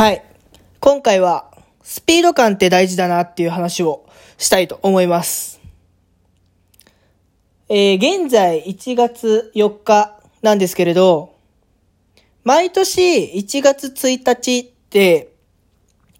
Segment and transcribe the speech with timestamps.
[0.00, 0.24] はい。
[0.80, 1.50] 今回は、
[1.82, 4.06] スピード感って大事だなっていう話を
[4.38, 5.60] したいと思います。
[7.68, 11.34] えー、現在1月4日なんですけれど、
[12.44, 15.34] 毎年1月1日って、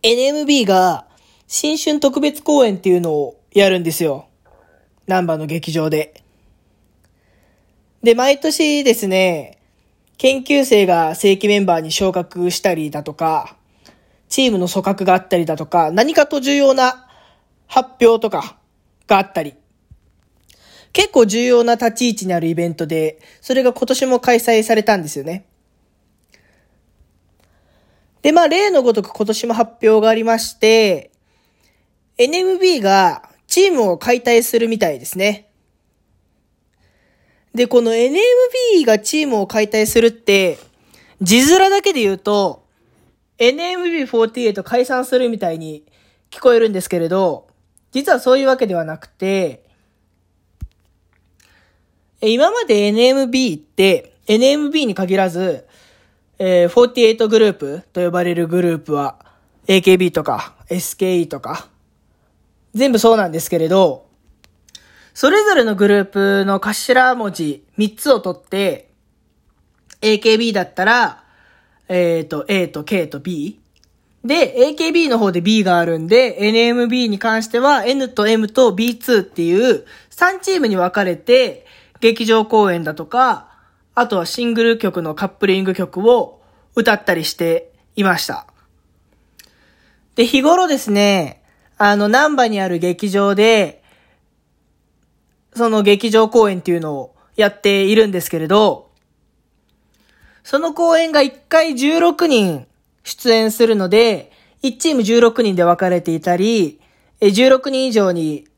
[0.02, 1.06] NMB が
[1.48, 4.26] 新春特別公演っていうのをやるんですよ。
[5.06, 6.22] ナンバの劇場で。
[8.02, 9.56] で、毎年ですね、
[10.18, 13.56] 研究生が正規メンバーに昇格したりだとか、
[14.30, 17.06] チームの組閣があったりだとか、何かと重要な
[17.66, 18.56] 発表とか
[19.06, 19.54] があったり、
[20.92, 25.46] 結構重要な立ち位置にあるイベントで、それが今年も開催されたんですよね。
[28.22, 31.10] で、まあ、例のごとく今年も発表がありまして、
[32.18, 35.50] NMB がチームを解体するみたいですね。
[37.52, 40.58] で、この NMB がチームを解体するって、
[41.20, 42.69] 字面だけで言うと、
[43.40, 45.84] NMB48 解散するみたいに
[46.30, 47.48] 聞こえるんですけれど、
[47.90, 49.64] 実はそういうわけではなくて、
[52.20, 55.66] 今まで NMB って、NMB に限らず、
[56.38, 59.18] えー、48グループと呼ばれるグループは、
[59.66, 61.68] AKB とか SKE とか、
[62.74, 64.06] 全部そうなんですけれど、
[65.14, 68.90] それぞれのグループの頭文字3つを取って、
[70.02, 71.24] AKB だったら、
[71.92, 73.58] えっ、ー、と、A と K と B。
[74.24, 81.66] で、AKB の方で B があるんで、NMB に関しては N と M と B2 っていう3チームに分かれて、
[81.98, 83.48] 劇場公演だとか、
[83.96, 86.40] あとはシングル曲のカップリング曲を
[86.76, 88.46] 歌ったりしていました。
[90.14, 91.42] で、日頃ですね、
[91.76, 93.82] あの、南波にある劇場で、
[95.56, 98.89] その劇場公演っていうのをやっているんですけれど、
[100.50, 102.66] その公演が1回16人
[103.04, 104.32] 出演するので、
[104.64, 106.80] 1チーム16人で分かれていたり、
[107.20, 108.48] 16人以上に、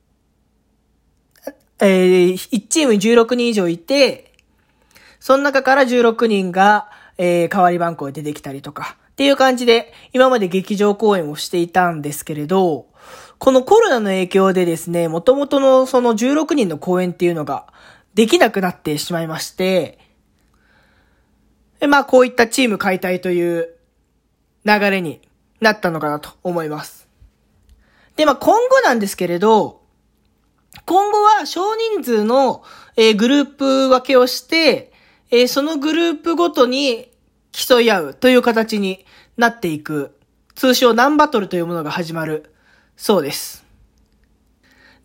[1.80, 4.32] えー、1チームに16人以上いて、
[5.20, 6.88] その中から16人が、
[7.18, 12.86] えー、代わり番号で出てきたりとか、っていう感じで、今まで劇場公演をしていたんですけれど、
[13.36, 17.66] このコロナの影響でですね、元々のその16人の公演っていうのが
[18.14, 19.98] できなくなってしまいまして、
[21.82, 23.74] でまあこういったチーム解体という
[24.64, 25.20] 流れに
[25.60, 27.08] なったのかなと思います。
[28.14, 29.82] で、まあ今後なんですけれど、
[30.86, 32.62] 今後は少人数の、
[32.96, 34.92] えー、グループ分けをして、
[35.32, 37.10] えー、そのグループごとに
[37.50, 39.04] 競い合うという形に
[39.36, 40.16] なっていく、
[40.54, 42.54] 通称ナンバトルというものが始まる
[42.96, 43.64] そうです。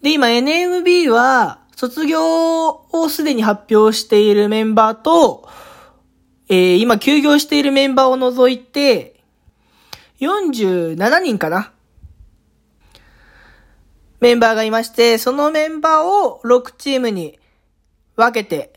[0.03, 5.49] で、今 NMB は卒業をすでに発表しているメンバーと、
[6.49, 9.19] えー、今休業しているメンバーを除いて、
[10.19, 11.73] 47人かな。
[14.19, 17.37] メンバーがいまして、そのメンバーを6チームに
[18.15, 18.73] 分けて、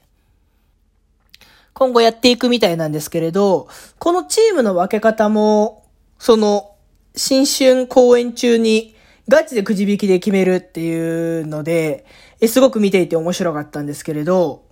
[1.72, 5.86] 今後やっていくみたいなんですけれど、このチームの分け方も、
[6.18, 6.76] その、
[7.16, 8.94] 新春公演中に
[9.28, 12.04] ガチでくじ引きで決めるっていうので、
[12.46, 14.64] すごく見ていて面白かったんですけれど、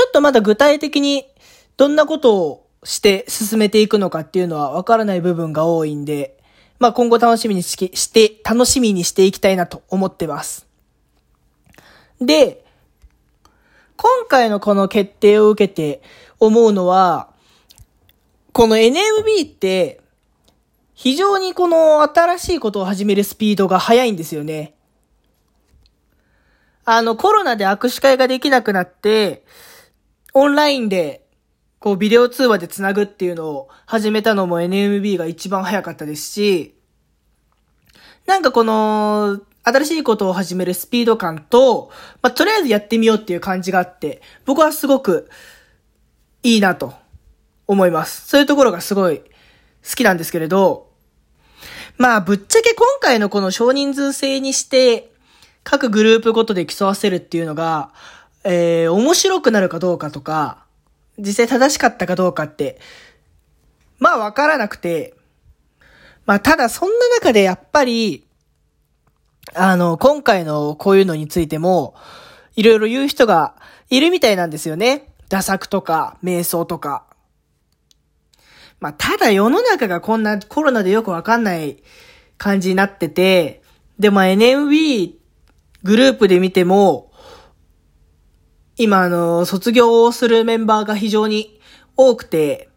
[0.00, 1.26] ちょっとまだ具体的に
[1.76, 6.38] どんなことをして進めていくのかっていうのはわからない部分が多いんで、
[6.78, 10.66] まあ今後楽しみにしして、楽しみにしていきたいなと思ってます。
[12.18, 12.64] で、
[13.98, 16.00] 今回のこの決定を受けて
[16.38, 17.28] 思うのは、
[18.54, 18.94] この NMB
[19.46, 20.00] って、
[20.94, 24.72] 非常にこの新しいことを始めるスピードが速いんですよね。
[26.86, 29.44] あの、コロナで握手会ができなくなって、
[30.34, 31.26] オンラインで、
[31.78, 36.74] こう、ビデオ通話で繋ぐっていうのを始めたのも NMB が一番早かったですし、
[38.26, 41.90] なんかこの、新しいことを始めるスピード感と、
[42.22, 45.28] まあ、とりあえずやってみようっていう感じがあって、僕はすごく
[46.42, 46.94] いいなと
[47.66, 48.26] 思います。
[48.28, 49.24] そういうところがすごい好
[49.96, 50.90] きなんですけれど、
[51.98, 55.12] まあ、ぶっちゃけ今回のこの少人数制にして、
[55.62, 57.92] 各グループごとで競わせるっていうのが、
[58.44, 60.64] えー、面白くなるかどうかとか、
[61.18, 62.78] 実際正しかったかどうかって、
[63.98, 65.14] まあわからなくて、
[66.26, 68.26] まあただそんな中でやっぱり、
[69.54, 71.94] あの、今回のこういうのについても、
[72.56, 73.54] いろいろ言う人が
[73.90, 75.12] いるみたいなんですよね。
[75.28, 77.04] 打作とか、瞑想とか。
[78.80, 81.82] まあただ世の中がこんなコロナでよくわかんない
[82.38, 83.62] 感じになってて、
[83.98, 85.12] でも NMB
[85.82, 87.09] グループで見ても、
[88.80, 91.60] 今あの、卒業をするメンバーが非常に
[91.98, 92.70] 多くて、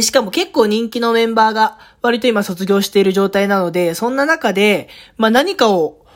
[0.00, 6.06] しかも結構人気のメンバーが割と今卒業している状態なので、そんな中で、まあ何かを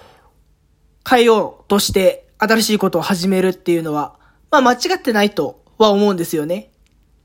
[1.09, 4.15] 変えようとして新しいことを始めるっていうのは、
[4.53, 6.71] まあ間違ってないとは思うんですよね。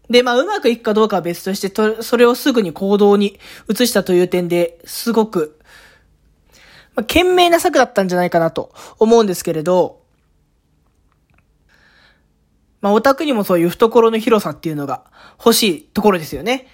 [0.10, 3.40] で、まあうまくいくかどうかは別として、と、それをすぐに行動に
[3.70, 5.60] 移したという点ですごく、
[6.96, 10.05] まあ、懸命な策だったんじゃないかなと思うんですけれど、
[12.86, 15.06] まあオタクにもそういう懐の広さっていうのが
[15.40, 16.68] 欲しいところですよね。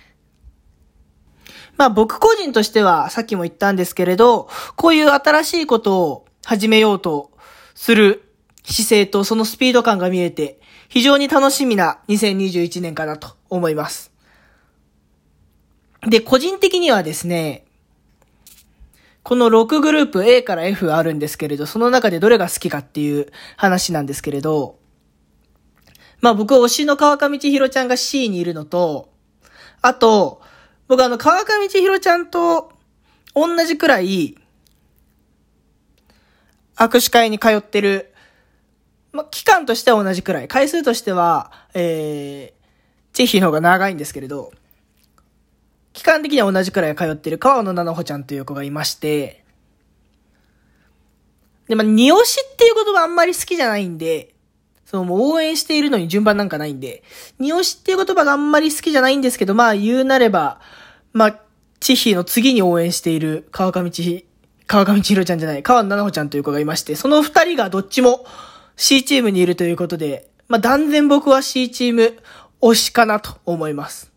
[1.78, 7.32] まあ僕個人としてはさっきも言ったんですけれど、こういう新しいことを始めようと
[7.76, 8.30] する
[8.66, 10.60] 姿勢とそのスピード感が見えて、
[10.90, 14.12] 非常に楽しみな2021年かなと思います。
[16.10, 17.64] で、個人的にはですね、
[19.24, 24.81] この6グループ A から F あるんですけれど、その中でどれが好きかっていう話なんですけれど、
[26.22, 29.10] まあ僕推しの川上千尋ちゃんが C にいるのと、
[29.82, 30.42] あと、
[30.88, 32.72] 僕あの川上千尋ちゃんと
[33.34, 34.38] 同じくらい、
[36.76, 38.12] 握手会に通ってる
[39.12, 40.48] まあ期間としては同じくらい。
[40.48, 44.52] 回数としては、えー、チェヒの方が長いんですけれど、
[45.94, 49.44] 期間的には同じくらい通ってる川野七穂ちゃんという子がいまして、
[51.68, 54.34] で、まあ、二押しっていう言葉あんまり好きじゃないんで、
[54.92, 57.02] そのもう応援しているのに順番なんかないんで、
[57.40, 60.60] 二押しっていう言葉があんまり好きじゃないんですけど、まあ言うなれば、
[61.14, 61.40] まあ、
[61.80, 64.26] チヒの次に応援している川上千尋、
[64.68, 68.26] 川上千尋ちゃんじゃない、川野七穂ちゃんという子がいまして、その二人がどっちも、
[68.76, 72.18] C チームにいるということで、まあ、断然僕は C チーム
[72.60, 74.12] 推しかなと思います。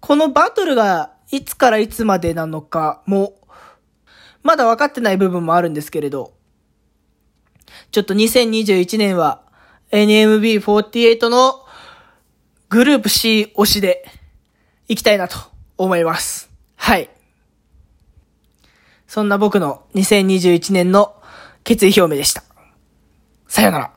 [0.00, 3.40] このバトルがいつからいつまでなのかも、
[4.42, 6.35] まだ分かってない部分もあるんですけれど、
[7.90, 9.42] ちょっと2021年は
[9.92, 11.64] NMB48 の
[12.68, 14.04] グループ C 推しで
[14.88, 15.38] 行きたいなと
[15.78, 16.50] 思います。
[16.76, 17.10] はい。
[19.06, 21.14] そんな僕の2021年の
[21.64, 22.42] 決意表明でした。
[23.48, 23.95] さよなら。